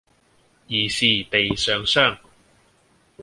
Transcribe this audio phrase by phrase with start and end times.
[0.65, 2.17] 疑是地上霜